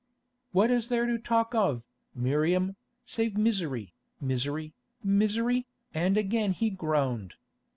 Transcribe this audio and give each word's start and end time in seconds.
"What 0.51 0.71
is 0.71 0.87
there 0.87 1.05
to 1.05 1.19
talk 1.19 1.53
of, 1.53 1.83
Miriam, 2.15 2.75
save 3.05 3.37
misery, 3.37 3.93
misery, 4.19 4.73
misery?" 5.03 5.67
and 5.93 6.17
again 6.17 6.53
he 6.53 6.71
groaned. 6.71 7.35